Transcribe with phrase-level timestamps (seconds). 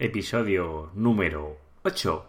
[0.00, 2.26] episodio número 8.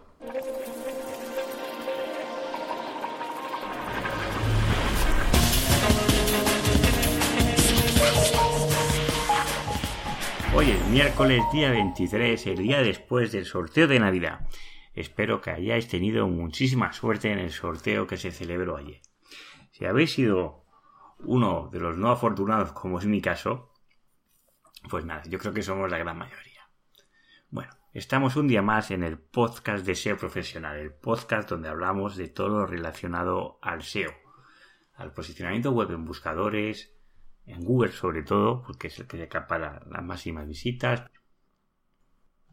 [10.54, 14.50] Hoy es miércoles día 23, el día después del sorteo de Navidad.
[14.94, 19.00] Espero que hayáis tenido muchísima suerte en el sorteo que se celebró ayer.
[19.72, 20.66] Si habéis sido
[21.20, 23.72] uno de los no afortunados, como es mi caso,
[24.90, 26.51] pues nada, yo creo que somos la gran mayoría.
[27.94, 32.30] Estamos un día más en el podcast de SEO Profesional, el podcast donde hablamos de
[32.30, 34.12] todo lo relacionado al SEO,
[34.94, 36.96] al posicionamiento web en buscadores,
[37.46, 41.04] en Google sobre todo, porque es el que acapara las máximas visitas.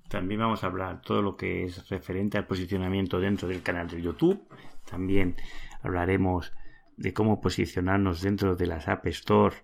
[0.08, 4.02] También vamos a hablar todo lo que es referente al posicionamiento dentro del canal de
[4.02, 4.44] YouTube.
[4.90, 5.36] También
[5.82, 6.52] hablaremos
[6.96, 9.54] de cómo posicionarnos dentro de las App Store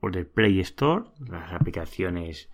[0.00, 2.48] o del Play Store, las aplicaciones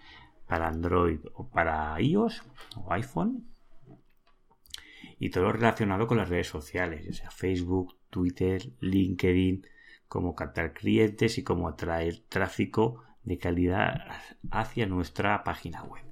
[0.46, 2.42] para Android o para iOS
[2.76, 3.46] o iPhone.
[5.18, 9.66] Y todo lo relacionado con las redes sociales, ya sea Facebook, Twitter, LinkedIn,
[10.08, 14.06] cómo captar clientes y cómo atraer tráfico de calidad
[14.50, 16.04] hacia nuestra página web.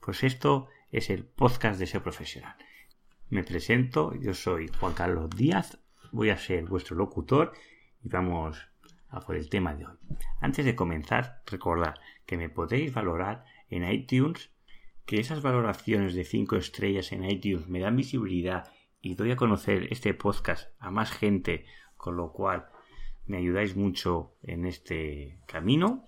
[0.00, 2.56] Pues esto es el podcast de SEO Profesional.
[3.28, 5.78] Me presento, yo soy Juan Carlos Díaz,
[6.10, 7.52] voy a ser vuestro locutor
[8.02, 8.71] y vamos
[9.20, 9.94] por el tema de hoy.
[10.40, 11.94] Antes de comenzar, recordad
[12.26, 14.50] que me podéis valorar en iTunes,
[15.04, 19.88] que esas valoraciones de 5 estrellas en iTunes me dan visibilidad y doy a conocer
[19.90, 22.66] este podcast a más gente, con lo cual
[23.26, 26.04] me ayudáis mucho en este camino.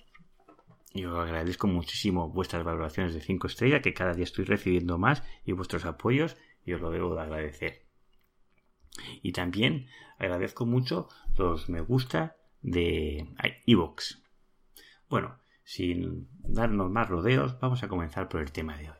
[0.92, 5.25] Y os agradezco muchísimo vuestras valoraciones de 5 estrellas, que cada día estoy recibiendo más,
[5.44, 7.84] y vuestros apoyos, y os lo debo de agradecer.
[9.22, 9.88] Y también
[10.19, 13.28] agradezco mucho los me gusta de
[13.66, 14.22] iVoox.
[15.08, 18.96] Bueno, sin darnos más rodeos, vamos a comenzar por el tema de hoy.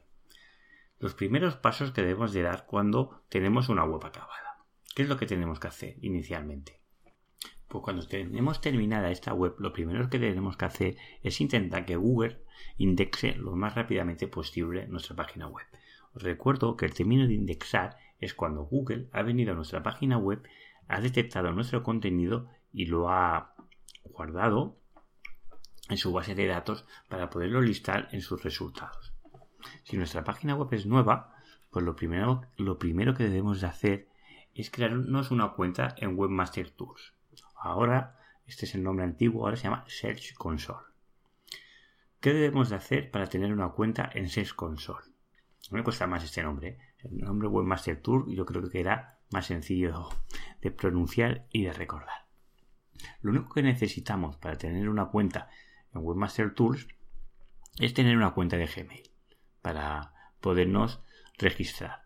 [1.01, 4.65] Los primeros pasos que debemos de dar cuando tenemos una web acabada.
[4.95, 6.81] ¿Qué es lo que tenemos que hacer inicialmente?
[7.67, 11.97] Pues cuando tenemos terminada esta web, lo primero que tenemos que hacer es intentar que
[11.97, 12.45] Google
[12.77, 15.67] indexe lo más rápidamente posible nuestra página web.
[16.15, 20.19] Os recuerdo que el término de indexar es cuando Google ha venido a nuestra página
[20.19, 20.43] web,
[20.87, 23.54] ha detectado nuestro contenido y lo ha
[24.05, 24.79] guardado
[25.89, 29.13] en su base de datos para poderlo listar en sus resultados.
[29.85, 31.35] Si nuestra página web es nueva,
[31.71, 34.09] pues lo primero, lo primero que debemos de hacer
[34.55, 37.15] es crearnos una cuenta en Webmaster Tools.
[37.57, 40.87] Ahora, este es el nombre antiguo, ahora se llama Search Console.
[42.21, 45.05] ¿Qué debemos de hacer para tener una cuenta en Search Console?
[45.71, 46.69] No me cuesta más este nombre.
[46.69, 46.79] ¿eh?
[46.99, 50.09] El nombre Webmaster Tour yo creo que era más sencillo
[50.61, 52.24] de pronunciar y de recordar.
[53.23, 55.49] Lo único que necesitamos para tener una cuenta
[55.95, 56.89] en Webmaster Tools
[57.79, 59.11] es tener una cuenta de Gmail
[59.63, 61.03] para podernos
[61.39, 62.05] registrar.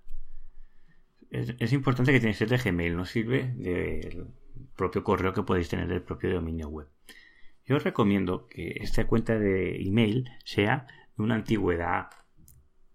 [1.31, 4.27] Es, importante que tengáis de Gmail, no sirve de
[4.77, 6.89] propio correo que podéis tener del propio dominio web.
[7.67, 12.09] Yo os recomiendo que esta cuenta de email sea de una antigüedad,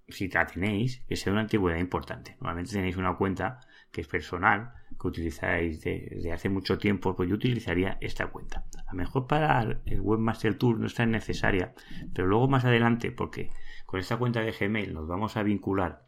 [0.07, 2.37] si la tenéis, que sea de una antigüedad importante.
[2.39, 3.59] Normalmente tenéis una cuenta
[3.91, 8.65] que es personal, que utilizáis desde hace mucho tiempo, pues yo utilizaría esta cuenta.
[8.87, 11.73] A lo mejor para el Webmaster Tool no es tan necesaria,
[12.13, 13.49] pero luego más adelante, porque
[13.85, 16.07] con esta cuenta de Gmail nos vamos a vincular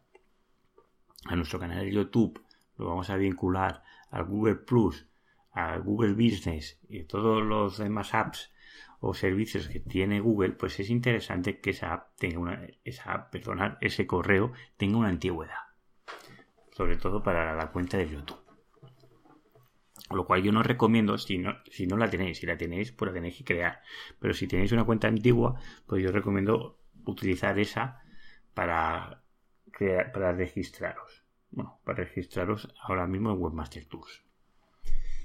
[1.24, 2.42] a nuestro canal de YouTube,
[2.76, 5.06] lo vamos a vincular al Google Plus,
[5.52, 8.52] a Google Business y todos los demás apps
[9.00, 13.28] o servicios que tiene Google, pues es interesante que esa app tenga una, esa
[13.80, 15.54] ese correo tenga una antigüedad.
[16.72, 18.45] Sobre todo para la cuenta de YouTube.
[20.10, 22.38] Lo cual yo no recomiendo si no, si no la tenéis.
[22.38, 23.82] Si la tenéis, pues la tenéis que crear.
[24.20, 28.02] Pero si tenéis una cuenta antigua, pues yo recomiendo utilizar esa
[28.54, 29.22] para,
[29.70, 31.24] crear, para registraros.
[31.50, 34.22] Bueno, para registraros ahora mismo en Webmaster Tools.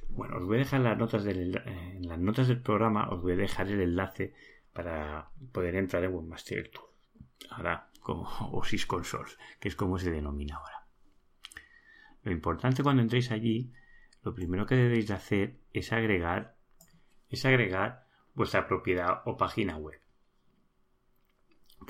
[0.09, 3.33] Bueno, os voy a dejar las notas del, en las notas del programa, os voy
[3.33, 4.33] a dejar el enlace
[4.73, 6.91] para poder entrar en Webmaster Tour.
[7.49, 10.85] Ahora, como OSIS Consoles, que es como se denomina ahora.
[12.23, 13.71] Lo importante cuando entréis allí,
[14.23, 16.55] lo primero que debéis de hacer es agregar,
[17.29, 19.99] es agregar vuestra propiedad o página web.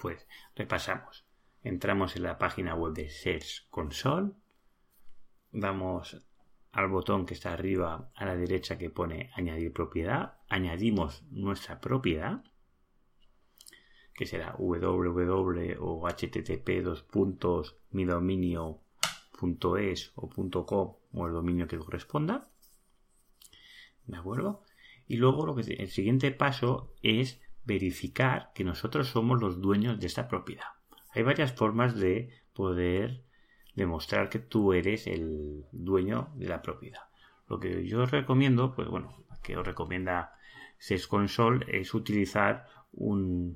[0.02, 1.26] Pues repasamos.
[1.64, 4.32] Entramos en la página web de Search Console.
[5.52, 6.26] Vamos
[6.72, 12.44] al botón que está arriba a la derecha que pone añadir propiedad, añadimos nuestra propiedad,
[14.14, 18.82] que será www o http dos puntos mi dominio
[19.38, 22.50] punto es o com o el dominio que corresponda.
[24.06, 24.64] ¿De acuerdo?
[25.08, 30.08] Y luego lo que, el siguiente paso es verificar que nosotros somos los dueños de
[30.08, 30.66] esta propiedad.
[31.14, 33.24] Hay varias formas de poder
[33.76, 37.02] demostrar que tú eres el dueño de la propiedad.
[37.48, 40.34] Lo que yo os recomiendo, pues bueno, que os recomienda
[40.78, 43.56] Search Console es utilizar una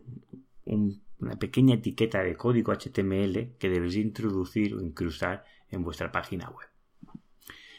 [1.39, 6.67] pequeña etiqueta de código HTML que debéis introducir o incrustar en vuestra página web.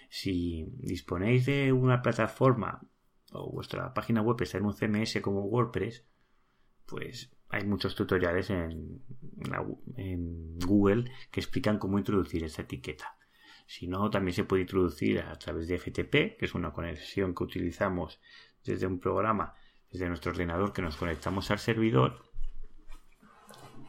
[0.09, 2.81] Si disponéis de una plataforma
[3.33, 6.05] o vuestra página web está en un CMS como WordPress,
[6.87, 9.03] pues hay muchos tutoriales en,
[10.67, 13.17] Google que explican cómo introducir esta etiqueta.
[13.67, 17.45] Si no, también se puede introducir a través de FTP, que es una conexión que
[17.45, 18.21] utilizamos
[18.65, 19.55] desde un programa,
[19.91, 22.25] desde nuestro ordenador, que nos conectamos al servidor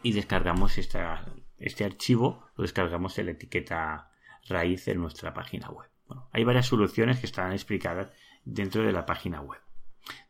[0.04, 4.12] y descargamos este archivo, lo descargamos en la etiqueta
[4.48, 5.90] raíz en nuestra página web.
[6.32, 8.12] Hay varias soluciones que están explicadas
[8.46, 9.62] dentro de la página web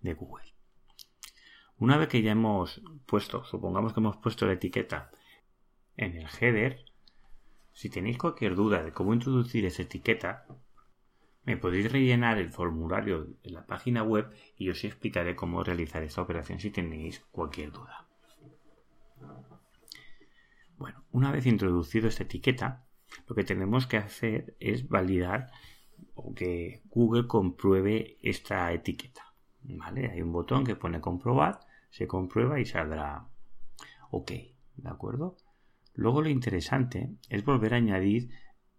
[0.02, 0.54] de Google.
[1.78, 5.12] Una vez que ya hemos puesto, supongamos que hemos puesto la etiqueta
[5.96, 6.86] en el header,
[7.74, 10.48] si tenéis cualquier duda de cómo introducir esa etiqueta,
[11.44, 16.22] me podéis rellenar el formulario de la página web y os explicaré cómo realizar esta
[16.22, 18.08] operación si tenéis cualquier duda.
[20.78, 22.87] Bueno, una vez introducido esta etiqueta,
[23.28, 25.52] lo que tenemos que hacer es validar
[26.14, 29.34] o que Google compruebe esta etiqueta.
[29.64, 30.10] ¿Vale?
[30.12, 31.60] Hay un botón que pone comprobar,
[31.90, 33.28] se comprueba y saldrá
[34.12, 34.32] OK.
[34.76, 35.38] ¿De acuerdo?
[35.94, 38.30] Luego lo interesante es volver a añadir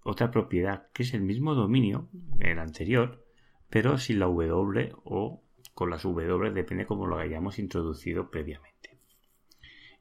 [0.03, 2.09] otra propiedad que es el mismo dominio,
[2.39, 3.27] el anterior,
[3.69, 5.43] pero sin la W o
[5.75, 8.99] con las W, depende cómo lo hayamos introducido previamente.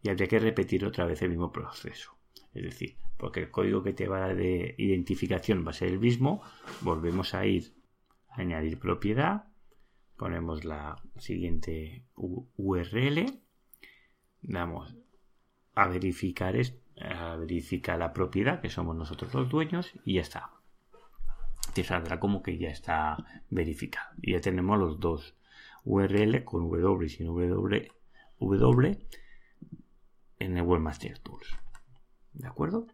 [0.01, 2.16] Y habría que repetir otra vez el mismo proceso.
[2.57, 5.89] Es decir, porque el código que te va a dar de identificación va a ser
[5.89, 6.42] el mismo,
[6.81, 7.74] volvemos a ir
[8.30, 9.45] a añadir propiedad,
[10.18, 13.25] ponemos la siguiente URL,
[14.42, 14.95] damos
[15.75, 16.56] a verificar,
[17.00, 20.51] a verificar la propiedad, que somos nosotros los dueños, y ya está.
[21.75, 24.15] Te saldrá como que ya está verificado.
[24.21, 25.36] Y ya tenemos los dos
[25.83, 27.92] URL con W y sin W,
[28.39, 28.98] w
[30.39, 31.48] en el Webmaster Tools.
[32.37, 32.87] ¿De acuerdo?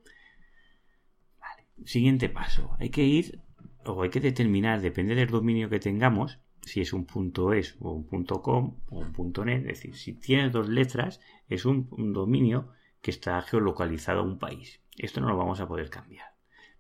[1.85, 2.75] Siguiente paso.
[2.79, 3.41] Hay que ir
[3.85, 7.91] o hay que determinar, depende del dominio que tengamos, si es un punto .es o
[7.91, 9.65] un punto .com o un punto .net.
[9.67, 11.19] Es decir, si tiene dos letras,
[11.49, 12.69] es un, dominio
[13.01, 14.81] que está geolocalizado a un país.
[14.97, 16.27] Esto no lo vamos a poder cambiar.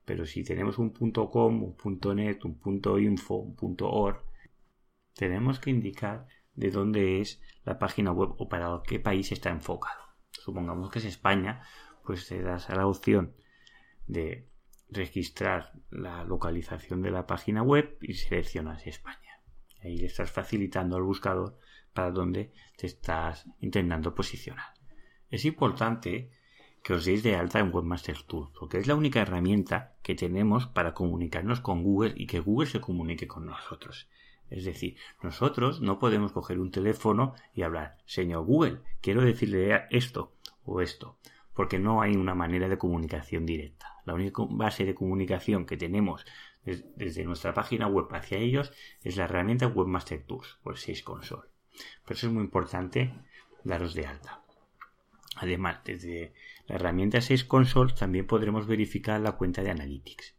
[0.05, 4.23] Pero si tenemos un punto .com, un punto .net, un punto .info, un punto .org,
[5.15, 10.01] tenemos que indicar de dónde es la página web o para qué país está enfocado.
[10.31, 11.61] Supongamos que es España,
[12.05, 13.33] pues te das a la opción
[14.07, 14.47] de
[14.89, 19.41] registrar la localización de la página web y seleccionas España.
[19.81, 21.57] Ahí le estás facilitando al buscador
[21.93, 24.73] para dónde te estás intentando posicionar.
[25.29, 26.31] Es importante
[26.83, 30.67] que os deis de alta en Webmaster Tool, porque es la única herramienta que tenemos
[30.67, 34.09] para comunicarnos con Google y que Google se comunique con nosotros.
[34.49, 40.33] Es decir, nosotros no podemos coger un teléfono y hablar, señor Google, quiero decirle esto
[40.65, 41.17] o esto
[41.53, 43.87] porque no hay una manera de comunicación directa.
[44.05, 46.25] La única base de comunicación que tenemos
[46.65, 48.71] desde nuestra página web hacia ellos
[49.01, 51.49] es la herramienta Webmaster Tools el 6 Console.
[52.05, 53.13] Por eso es muy importante
[53.63, 54.43] daros de alta.
[55.35, 56.33] Además, desde
[56.67, 60.35] la herramienta 6 Console también podremos verificar la cuenta de Analytics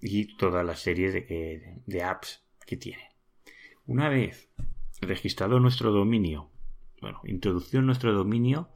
[0.00, 3.08] y todas las series de, de apps que tiene.
[3.86, 4.50] Una vez
[5.00, 6.50] registrado nuestro dominio,
[7.00, 8.70] bueno, introducido nuestro dominio,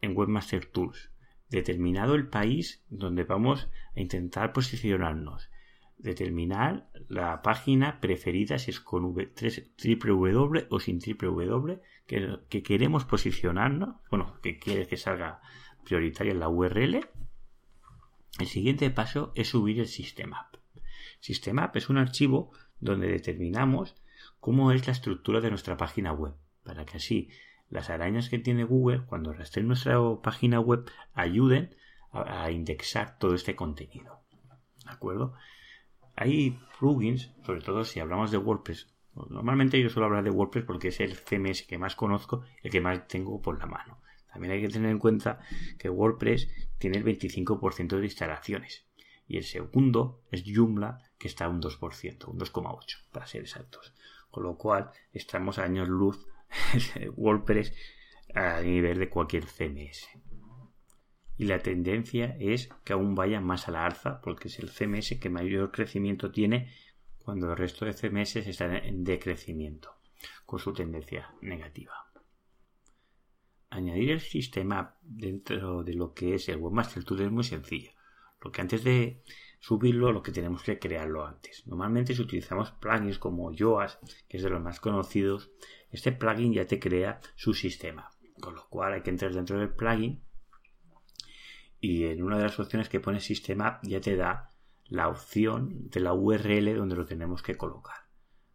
[0.00, 1.10] en Webmaster Tools,
[1.48, 5.50] determinado el país donde vamos a intentar posicionarnos,
[5.98, 13.96] determinar la página preferida si es con www o sin www que, que queremos posicionarnos,
[14.10, 15.40] bueno, que quiere que salga
[15.84, 17.06] prioritaria la URL.
[18.38, 20.56] El siguiente paso es subir el Systemap.
[21.20, 23.96] Systemap es un archivo donde determinamos
[24.40, 27.28] cómo es la estructura de nuestra página web, para que así
[27.70, 31.74] las arañas que tiene Google cuando rastren nuestra página web ayuden
[32.12, 34.20] a, indexar todo este contenido.
[34.84, 35.34] ¿De acuerdo?
[36.16, 38.94] Hay plugins, sobre todo si hablamos de WordPress.
[39.28, 42.80] Normalmente yo suelo hablar de WordPress porque es el CMS que más conozco, el que
[42.80, 44.00] más tengo por la mano.
[44.32, 45.40] También hay que tener en cuenta
[45.78, 46.48] que WordPress
[46.78, 48.86] tiene el 25% de instalaciones.
[49.26, 53.92] Y el segundo es Joomla, que está a un 2%, un 2,8% para ser exactos.
[54.30, 56.26] Con lo cual estamos a años luz
[57.16, 57.74] WordPress
[58.34, 60.08] a nivel de cualquier CMS.
[61.36, 65.18] Y la tendencia es que aún vaya más a la alza porque es el CMS
[65.20, 66.72] que mayor crecimiento tiene
[67.18, 69.98] cuando el resto de CMS están en decrecimiento
[70.44, 71.92] con su tendencia negativa.
[73.70, 77.92] añadir el sistema dentro de lo que es el Webmaster Tool es muy sencillo.
[78.40, 79.22] Lo que antes de
[79.58, 81.66] subirlo, lo que tenemos que crearlo antes.
[81.66, 85.50] Normalmente si utilizamos plugins como Yoast, que es de los más conocidos,
[85.90, 88.10] este plugin ya te crea su sistema.
[88.40, 90.22] Con lo cual hay que entrar dentro del plugin
[91.80, 94.52] y en una de las opciones que pone sistema ya te da
[94.86, 97.96] la opción de la URL donde lo tenemos que colocar.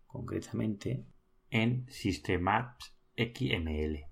[0.07, 1.05] Concretamente
[1.49, 4.05] en Systemaps XML.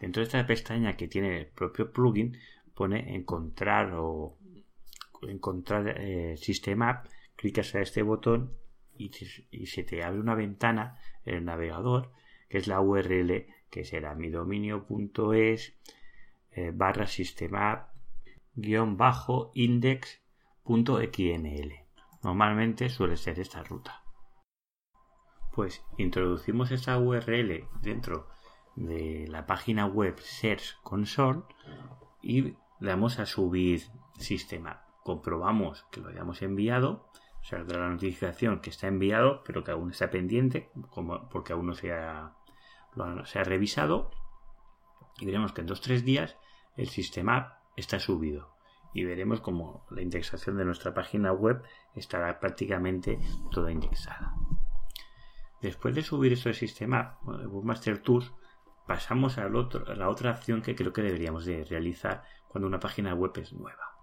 [0.00, 2.36] Dentro de esta pestaña que tiene el propio plugin
[2.74, 4.36] pone encontrar o
[5.28, 8.52] encontrar eh, Systemap, clicas a este botón
[8.96, 9.10] y,
[9.66, 12.12] se te abre una ventana en el navegador
[12.48, 15.74] que es la URL que será mi dominio.es
[16.52, 17.88] eh, barra systemap
[18.54, 20.20] guion bajo index.xml.
[22.22, 24.04] Normalmente suele ser esta ruta.
[25.52, 28.28] Pues introducimos esa URL dentro
[28.76, 31.42] de la página web Search Console
[32.22, 33.82] y damos a subir
[34.18, 34.83] sistema.
[35.04, 39.70] Comprobamos que lo hayamos enviado, o sea, de la notificación que está enviado, pero que
[39.70, 42.34] aún está pendiente, como porque aún no se ha,
[43.44, 44.10] revisado.
[45.18, 46.38] Y veremos que en dos o tres días
[46.78, 48.56] el sistema está subido.
[48.94, 51.62] Y veremos como la indexación de nuestra página web
[51.94, 53.18] estará prácticamente
[53.50, 54.32] toda indexada.
[55.60, 58.32] Después de subir eso al sistema Webmaster Tools,
[58.86, 63.32] pasamos a la otra acción que creo que deberíamos de realizar cuando una página web
[63.36, 63.93] es nueva.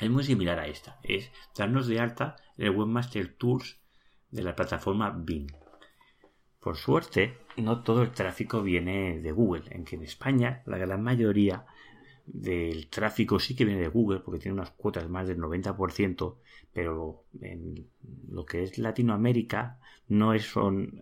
[0.00, 3.80] Es muy similar a esta, es darnos de alta el Webmaster Tools
[4.30, 5.50] de la plataforma Bing.
[6.60, 11.02] Por suerte, no todo el tráfico viene de Google, en que en España la gran
[11.02, 11.64] mayoría
[12.26, 16.36] del tráfico sí que viene de Google, porque tiene unas cuotas más del 90%,
[16.72, 17.88] pero en
[18.28, 19.78] lo que es Latinoamérica
[20.08, 20.52] no es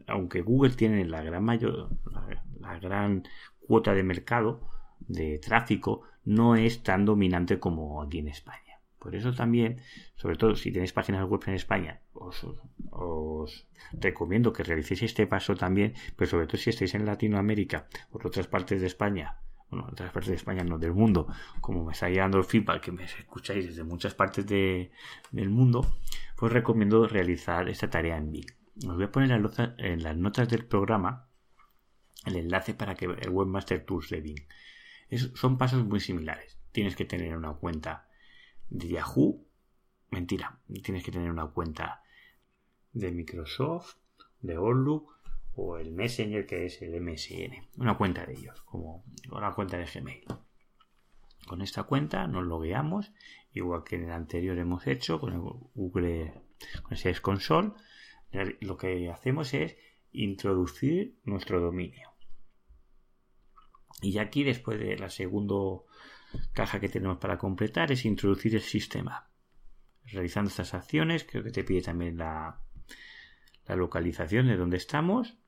[0.07, 3.25] aunque Google tiene la gran la, gran
[3.59, 4.69] cuota de mercado
[5.01, 8.68] de tráfico, no es tan dominante como aquí en España.
[9.09, 9.81] Por eso también,
[10.17, 15.95] sobre todo si tenéis páginas web en España, os, recomiendo que realicéis este paso también,
[16.15, 19.93] pero sobre todo si estáis en Latinoamérica o en otras partes de España bueno, en
[19.95, 21.27] otras partes de España, no del mundo,
[21.63, 25.91] como me está llegando el feedback que me escucháis desde muchas partes del mundo,
[26.37, 28.51] pues recomiendo realizar esta tarea en Bing.
[28.87, 29.31] Os voy a poner
[29.79, 31.29] en las notas del programa
[32.27, 34.47] el enlace para que el Webmaster Tools de Bing.
[35.35, 36.59] son pasos muy similares.
[36.73, 38.08] Tienes que tener una cuenta
[38.71, 39.45] de Yahoo.
[40.11, 42.03] Mentira, tienes que tener una cuenta
[42.93, 43.97] de Microsoft,
[44.41, 45.19] de Outlook,
[45.55, 49.87] o el Messenger que es el MSN, una cuenta de ellos, como una cuenta de
[49.87, 50.25] Gmail.
[51.49, 53.13] Con esta cuenta nos logueamos,
[53.53, 55.37] igual que en el anterior hemos hecho con
[55.75, 56.33] Google
[56.83, 57.73] con el Console.
[58.61, 59.77] Lo que hacemos es
[60.13, 62.11] introducir nuestro dominio.
[64.01, 65.55] Y aquí, después de la segunda
[66.53, 69.31] caja que tenemos para completar, es introducir el sistema.
[70.05, 72.61] Realizando estas acciones, creo que te pide también la,
[73.67, 75.39] la localización de donde estamos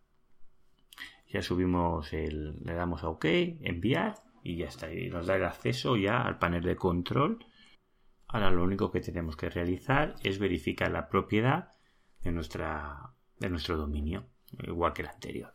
[1.30, 4.92] ya subimos el, le damos a OK, enviar y ya está.
[4.92, 7.46] Y nos da el acceso ya al panel de control.
[8.26, 11.68] Ahora lo único que tenemos que realizar es verificar la propiedad
[12.22, 14.26] de, nuestra, de nuestro dominio,
[14.66, 15.54] igual que el anterior.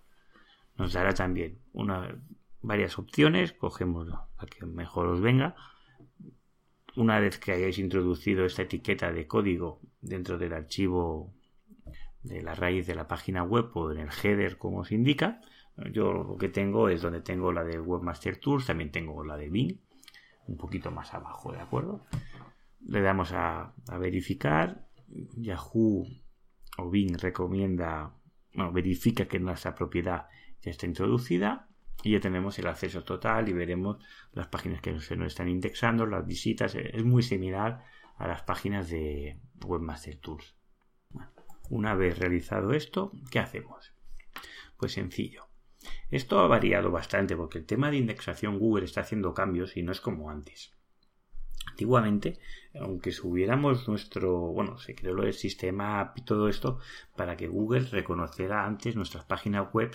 [0.78, 2.22] Nos dará también una,
[2.66, 5.56] varias opciones, cogemos la que mejor os venga.
[6.96, 11.34] Una vez que hayáis introducido esta etiqueta de código dentro del archivo
[12.24, 15.42] de la raíz de la página web o en el header como os indica,
[15.92, 19.50] yo lo que tengo es donde tengo la de Webmaster Tools, también tengo la de
[19.50, 19.78] Bing,
[20.48, 22.06] un poquito más abajo, ¿de acuerdo?
[22.88, 24.88] Le damos a, verificar.
[25.36, 26.08] Yahoo
[26.78, 28.16] o Bing recomienda,
[28.54, 30.28] bueno, verifica que nuestra propiedad
[30.62, 31.70] ya está introducida
[32.04, 33.98] y ya tenemos el acceso total y veremos
[34.32, 36.76] las páginas que se nos están indexando, las visitas.
[36.76, 37.84] Es muy similar
[38.18, 40.56] a las páginas de Webmaster Tools.
[41.70, 43.94] una vez realizado esto, ¿qué hacemos?
[44.78, 45.48] Pues sencillo.
[46.12, 49.92] Esto ha variado bastante porque el tema de indexación Google está haciendo cambios y no
[49.92, 50.76] es como antes.
[51.68, 52.40] Antiguamente,
[52.80, 56.80] aunque subiéramos nuestro, bueno, se creó el sistema y todo esto
[57.16, 59.92] para que Google reconociera antes nuestras páginas web,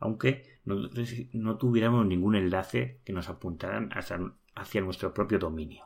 [0.00, 5.84] aunque no, tuviéramos ningún enlace que nos apuntaran hacia nuestro propio dominio.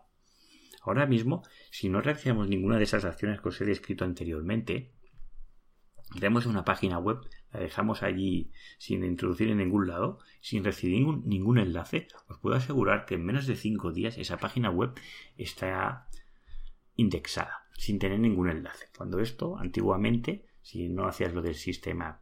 [0.83, 4.93] Ahora mismo, si no realizamos ninguna de esas acciones que os he descrito anteriormente,
[6.13, 7.19] tenemos una página web,
[7.53, 13.07] la dejamos allí sin introducir en ningún lado, sin recibir ningún, enlace, os puedo asegurar
[13.07, 14.93] que en menos de 5 días esa página web
[15.37, 16.09] está
[16.95, 18.87] indexada, sin tener ningún enlace.
[18.97, 22.21] Cuando esto, antiguamente, si no hacías lo del sistema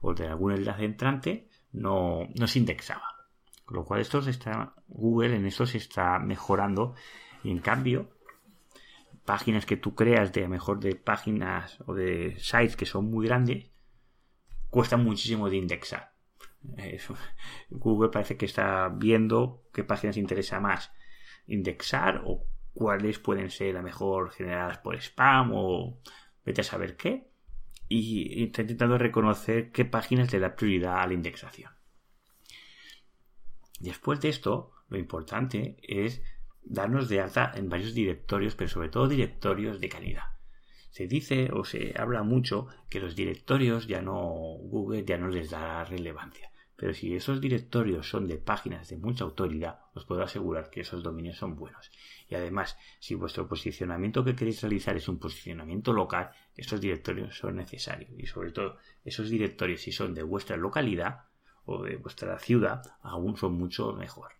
[0.00, 3.04] o de algún enlace entrante, no, no se indexaba.
[3.64, 6.94] Con lo cual esto está, Google en esto se está mejorando
[7.44, 8.10] y en cambio
[9.24, 13.70] páginas que tú creas de mejor de páginas o de sites que son muy grandes
[14.70, 16.14] cuestan muchísimo de indexar.
[17.70, 20.92] Google parece que está viendo qué páginas interesa más
[21.46, 26.00] indexar o cuáles pueden ser a mejor generadas por spam o
[26.44, 27.29] vete a saber qué
[27.90, 31.72] y está intentando reconocer qué páginas le da prioridad a la indexación.
[33.80, 36.22] Después de esto, lo importante es
[36.62, 40.24] darnos de alta en varios directorios, pero sobre todo directorios de calidad.
[40.90, 45.50] Se dice o se habla mucho que los directorios ya no, Google ya no les
[45.50, 46.50] da relevancia.
[46.80, 51.02] Pero si esos directorios son de páginas de mucha autoridad, os puedo asegurar que esos
[51.02, 51.92] dominios son buenos.
[52.26, 57.56] Y además, si vuestro posicionamiento que queréis realizar es un posicionamiento local, estos directorios son
[57.56, 58.10] necesarios.
[58.16, 61.26] Y sobre todo, esos directorios, si son de vuestra localidad
[61.66, 64.32] o de vuestra ciudad, aún son mucho mejor.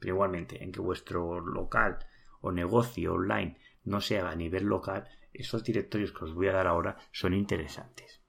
[0.00, 2.00] Pero igualmente, en que vuestro local
[2.40, 6.66] o negocio online no sea a nivel local, esos directorios que os voy a dar
[6.66, 8.21] ahora son interesantes.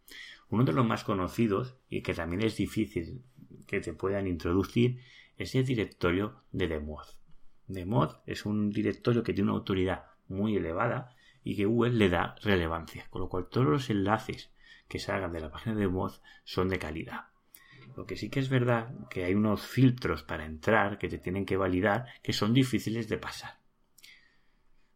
[0.53, 3.24] Uno de los más conocidos y que también es difícil
[3.65, 5.00] que te puedan introducir
[5.36, 7.07] es el directorio de Demod.
[7.65, 12.36] Demod es un directorio que tiene una autoridad muy elevada y que Google le da
[12.43, 14.51] relevancia, con lo cual todos los enlaces
[14.88, 17.29] que salgan de la página de Demod son de calidad.
[17.98, 21.48] Lo que sí que es verdad que hay unos filtros para entrar que te tienen
[21.48, 23.57] que validar que son difíciles de pasar.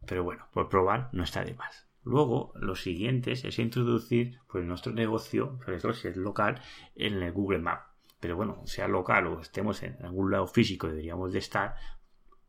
[0.06, 1.87] Pero bueno, por probar no está de más.
[2.08, 6.62] Luego, lo siguiente es introducir pues, nuestro negocio, sobre todo si es local,
[6.96, 7.82] en el Google Map.
[8.22, 11.76] Pero bueno, sea local o estemos en algún lado físico, deberíamos de estar,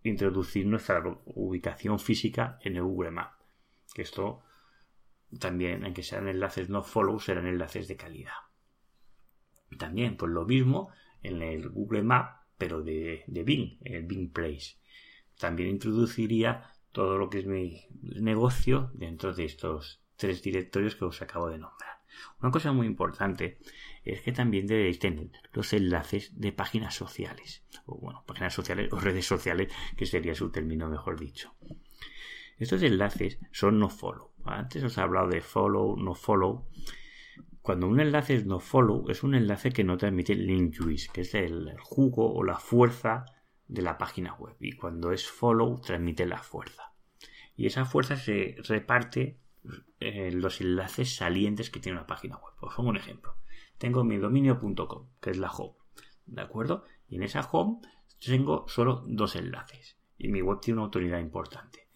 [0.05, 3.33] introducir nuestra ubicación física en el Google Map.
[3.93, 4.45] Que esto
[5.41, 8.39] también, aunque sean enlaces no follow, serán enlaces de calidad.
[9.77, 14.77] También, pues lo mismo en el Google Map, pero de, Bing, el Bing Place.
[15.37, 21.23] También introduciría todo lo que es mi negocio dentro de estos tres directorios que os
[21.23, 21.99] acabo de nombrar.
[22.41, 23.59] Una cosa muy importante
[24.05, 28.99] es que también debéis tener los enlaces de páginas sociales, o bueno, páginas sociales o
[28.99, 31.55] redes sociales, que sería su término mejor dicho.
[32.59, 34.33] Estos enlaces son no follow.
[34.45, 36.67] Antes os he hablado de follow, no follow.
[37.63, 41.21] Cuando un enlace es no follow, es un enlace que no transmite link juice, que
[41.21, 43.27] es el jugo o la fuerza
[43.69, 44.57] de la página web.
[44.61, 46.93] Y cuando es follow, transmite la fuerza.
[47.57, 49.39] Y esa fuerza se reparte
[50.01, 52.55] en los enlaces salientes que tiene una página web.
[52.61, 53.37] Os pongo un ejemplo.
[53.79, 55.77] Tengo mi dominio.com, que es la home.
[56.27, 56.85] ¿De acuerdo?
[57.09, 57.81] Y en esa home
[58.25, 59.97] tengo solo dos enlaces.
[60.17, 61.89] Y mi web tiene una autoridad importante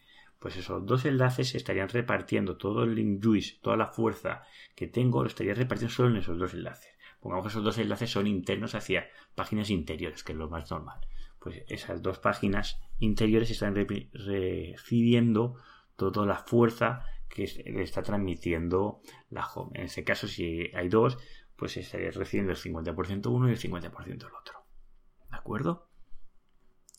[0.42, 4.42] pues esos dos enlaces estarían repartiendo todo el link juice, toda la fuerza
[4.74, 6.90] que tengo, lo estaría repartiendo solo en esos dos enlaces.
[7.20, 10.98] Pongamos que esos dos enlaces son internos hacia páginas interiores, que es lo más normal.
[11.42, 15.57] Pues esas dos páginas interiores están recibiendo
[15.96, 19.00] toda la fuerza que le está transmitiendo
[19.31, 19.78] la home.
[19.78, 21.18] En ese caso, si hay dos,
[21.57, 24.66] pues estaría recibiendo el 50% uno y el 50% el otro.
[25.31, 25.88] ¿De acuerdo?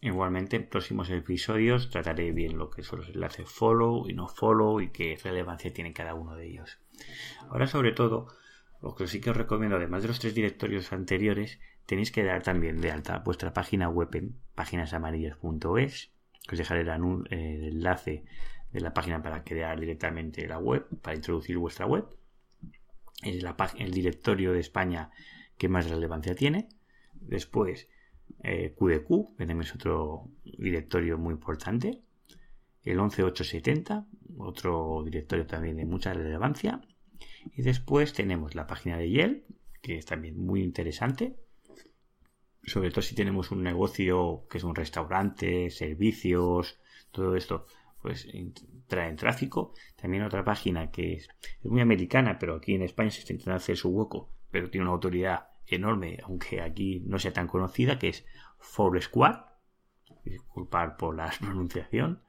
[0.01, 4.82] Igualmente en próximos episodios trataré bien lo que son los enlaces follow y no follow
[4.82, 6.77] y qué relevancia tiene cada uno de ellos.
[7.49, 8.27] Ahora sobre todo,
[8.82, 12.43] lo que sí que os recomiendo, además de los tres directorios anteriores, tenéis que dar
[12.43, 16.12] también de alta vuestra página web en páginasamarillas.es,
[16.52, 16.89] os dejaré el,
[17.30, 18.26] enlace
[18.72, 22.06] de la página para crear directamente la web, para introducir vuestra web.
[23.22, 25.12] Es la, el directorio de España
[25.58, 26.69] que más relevancia tiene.
[27.13, 27.88] Después,
[28.41, 32.02] QDQ, eh, que también es otro directorio muy importante.
[32.84, 34.06] El 11870,
[34.38, 36.82] otro directorio también de mucha relevancia.
[37.56, 39.46] Y después tenemos la página de Yelp,
[39.82, 41.38] que es también muy interesante.
[42.65, 46.80] Sobre todo si tenemos un negocio que es un restaurante, servicios,
[47.12, 47.65] todo esto,
[48.02, 48.28] pues
[48.88, 49.73] trae tráfico.
[49.95, 51.30] También otra página que es,
[51.63, 54.93] muy americana, pero aquí en España se está intentando hacer su hueco, pero tiene una
[54.93, 58.26] autoridad enorme, aunque aquí no sea tan conocida, que es
[59.02, 59.45] Squad
[60.23, 62.23] Disculpar por la pronunciación.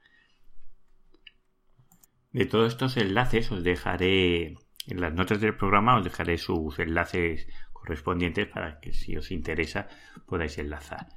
[2.32, 7.46] De todos estos enlaces os dejaré en las notas del programa, os dejaré sus enlaces
[7.84, 9.88] correspondientes para que si os interesa
[10.26, 11.08] podáis enlazar.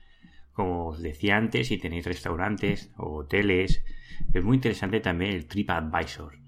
[0.51, 3.85] Como os decía antes, si tenéis restaurantes o hoteles,
[4.33, 6.39] es muy interesante también el TripAdvisor.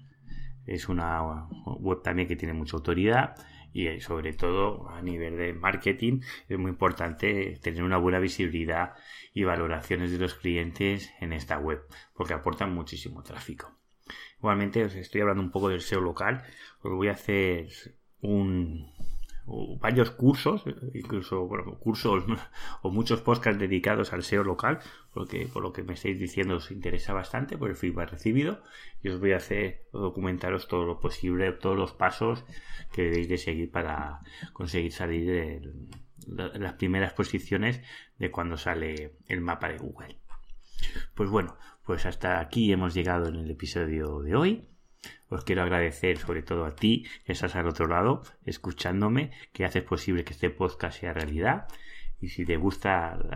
[0.66, 1.22] Es una
[1.64, 3.34] web también que tiene mucha autoridad
[3.72, 8.94] y eh, sobre todo a nivel de marketing es muy importante tener una buena visibilidad
[9.32, 11.82] y valoraciones de los clientes en esta web
[12.14, 13.72] porque aportan muchísimo tráfico.
[14.38, 16.42] Igualmente os estoy hablando un poco del SEO local,
[16.82, 17.68] os voy a hacer
[18.20, 18.90] un,
[19.80, 21.48] varios cursos, incluso
[21.80, 22.24] cursos
[22.82, 24.80] o muchos podcasts dedicados al SEO local,
[25.12, 28.62] porque por lo que me estáis diciendo os interesa bastante por el feedback recibido
[29.02, 32.44] y os voy a hacer documentaros todo lo posible, todos los pasos
[32.92, 34.20] que debéis de seguir para
[34.52, 37.80] conseguir salir de las primeras posiciones
[38.18, 40.18] de cuando sale el mapa de Google.
[41.14, 44.69] Pues bueno, pues hasta aquí hemos llegado en el episodio de hoy.
[45.30, 49.84] Os quiero agradecer sobre todo a ti que estás al otro lado escuchándome, que haces
[49.84, 51.68] posible que este podcast sea realidad.
[52.20, 53.30] Y si te gustan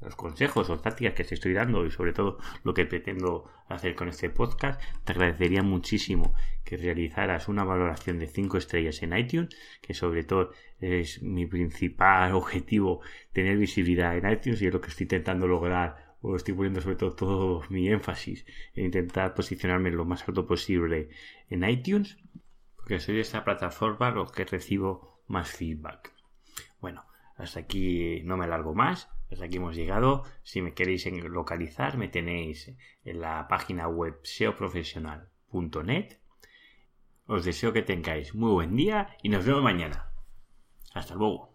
[0.00, 3.94] los consejos o tácticas que te estoy dando y sobre todo lo que pretendo hacer
[3.94, 6.34] con este podcast, te agradecería muchísimo
[6.64, 12.32] que realizaras una valoración de 5 estrellas en iTunes, que sobre todo es mi principal
[12.34, 16.80] objetivo tener visibilidad en iTunes y es lo que estoy intentando lograr o estoy poniendo
[16.80, 21.10] sobre todo todo mi énfasis en intentar posicionarme lo más alto posible
[21.50, 22.16] en iTunes,
[22.76, 26.12] porque soy de esta plataforma lo que recibo más feedback.
[26.80, 27.04] Bueno,
[27.36, 30.24] hasta aquí no me alargo más, hasta aquí hemos llegado.
[30.42, 32.72] Si me queréis localizar, me tenéis
[33.04, 36.18] en la página web seoprofesional.net.
[37.26, 40.12] Os deseo que tengáis muy buen día y nos vemos mañana.
[40.94, 41.54] Hasta luego.